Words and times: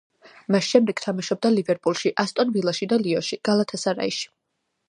მას 0.53 0.69
შემდეგ 0.75 1.01
თამაშობდა 1.03 1.51
„ლივერპულში“, 1.57 2.13
„ასტონ 2.25 2.57
ვილაში“ 2.57 2.91
და 2.95 3.01
„ლიონში“, 3.05 3.43
„გალათასარაიში“. 3.51 4.31